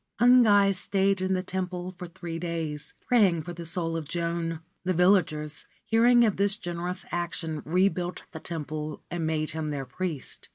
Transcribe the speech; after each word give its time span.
Ungai 0.19 0.73
stayed 0.73 1.21
in 1.21 1.33
the 1.35 1.43
temple 1.43 1.91
for 1.95 2.07
three 2.07 2.39
days, 2.39 2.95
praying 3.05 3.43
for 3.43 3.53
the 3.53 3.67
soul 3.67 3.95
of 3.95 4.07
Joan. 4.09 4.61
The 4.83 4.95
villagers, 4.95 5.67
hearing 5.85 6.25
of 6.25 6.37
this 6.37 6.57
generous 6.57 7.05
action, 7.11 7.61
rebuilt 7.65 8.23
the 8.31 8.39
temple 8.39 9.03
and 9.11 9.27
made 9.27 9.51
him 9.51 9.69
their 9.69 9.85
priest. 9.85 10.49